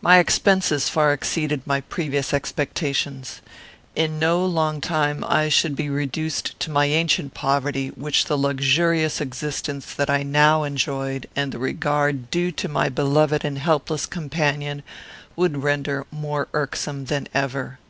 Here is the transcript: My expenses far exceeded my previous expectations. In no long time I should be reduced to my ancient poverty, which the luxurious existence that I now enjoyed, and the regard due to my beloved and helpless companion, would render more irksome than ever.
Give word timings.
My 0.00 0.20
expenses 0.20 0.88
far 0.88 1.12
exceeded 1.12 1.66
my 1.66 1.80
previous 1.80 2.32
expectations. 2.32 3.40
In 3.96 4.20
no 4.20 4.46
long 4.46 4.80
time 4.80 5.24
I 5.26 5.48
should 5.48 5.74
be 5.74 5.90
reduced 5.90 6.56
to 6.60 6.70
my 6.70 6.84
ancient 6.86 7.34
poverty, 7.34 7.88
which 7.88 8.26
the 8.26 8.38
luxurious 8.38 9.20
existence 9.20 9.92
that 9.92 10.08
I 10.08 10.22
now 10.22 10.62
enjoyed, 10.62 11.28
and 11.34 11.50
the 11.50 11.58
regard 11.58 12.30
due 12.30 12.52
to 12.52 12.68
my 12.68 12.88
beloved 12.88 13.44
and 13.44 13.58
helpless 13.58 14.06
companion, 14.06 14.84
would 15.34 15.64
render 15.64 16.06
more 16.12 16.46
irksome 16.52 17.06
than 17.06 17.26
ever. 17.34 17.80